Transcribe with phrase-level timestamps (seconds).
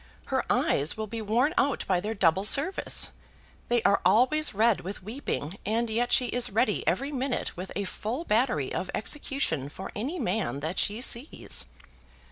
[0.33, 3.11] Her eyes will be worn out by their double service.
[3.67, 7.83] They are always red with weeping, and yet she is ready every minute with a
[7.83, 11.67] full battery of execution for any man that she sees."